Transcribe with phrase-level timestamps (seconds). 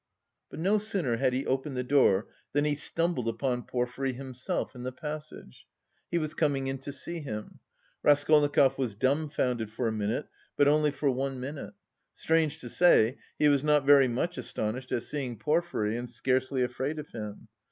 [0.49, 4.81] But no sooner had he opened the door than he stumbled upon Porfiry himself in
[4.81, 5.67] the passage.
[6.09, 7.59] He was coming in to see him.
[8.01, 10.25] Raskolnikov was dumbfounded for a minute,
[10.57, 11.75] but only for one minute.
[12.15, 16.97] Strange to say, he was not very much astonished at seeing Porfiry and scarcely afraid
[16.97, 17.47] of him.